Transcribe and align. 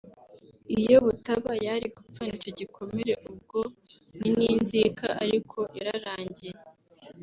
iyo 0.79 0.97
butaba 1.05 1.51
yari 1.65 1.87
gupfana 1.95 2.31
icyo 2.39 2.51
gikomere 2.59 3.13
ubwo 3.29 3.59
ni 4.19 4.29
n’inzika 4.37 5.07
ariko 5.23 5.57
yararangiye 5.77 6.55